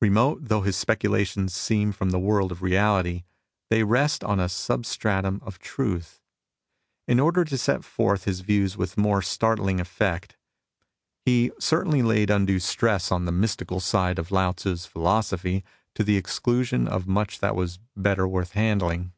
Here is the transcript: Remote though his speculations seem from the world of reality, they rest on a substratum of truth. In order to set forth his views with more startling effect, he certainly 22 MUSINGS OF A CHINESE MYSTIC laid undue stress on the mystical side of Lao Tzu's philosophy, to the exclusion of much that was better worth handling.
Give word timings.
Remote 0.00 0.40
though 0.48 0.62
his 0.62 0.76
speculations 0.76 1.54
seem 1.54 1.92
from 1.92 2.10
the 2.10 2.18
world 2.18 2.50
of 2.50 2.60
reality, 2.60 3.22
they 3.68 3.84
rest 3.84 4.24
on 4.24 4.40
a 4.40 4.48
substratum 4.48 5.40
of 5.44 5.60
truth. 5.60 6.20
In 7.06 7.20
order 7.20 7.44
to 7.44 7.56
set 7.56 7.84
forth 7.84 8.24
his 8.24 8.40
views 8.40 8.76
with 8.76 8.98
more 8.98 9.22
startling 9.22 9.78
effect, 9.78 10.36
he 11.24 11.52
certainly 11.60 12.00
22 12.02 12.02
MUSINGS 12.02 12.02
OF 12.02 12.12
A 12.16 12.18
CHINESE 12.18 12.32
MYSTIC 12.32 12.32
laid 12.32 12.40
undue 12.40 12.58
stress 12.98 13.12
on 13.12 13.24
the 13.26 13.40
mystical 13.40 13.78
side 13.78 14.18
of 14.18 14.32
Lao 14.32 14.50
Tzu's 14.50 14.86
philosophy, 14.86 15.64
to 15.94 16.02
the 16.02 16.16
exclusion 16.16 16.88
of 16.88 17.06
much 17.06 17.38
that 17.38 17.54
was 17.54 17.78
better 17.96 18.26
worth 18.26 18.54
handling. 18.54 19.12